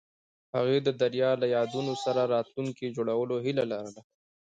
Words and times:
هغوی 0.55 0.79
د 0.83 0.89
دریا 1.01 1.31
له 1.41 1.47
یادونو 1.55 1.93
سره 2.03 2.21
راتلونکی 2.35 2.93
جوړولو 2.95 3.35
هیله 3.45 3.63
لرله. 3.71 4.01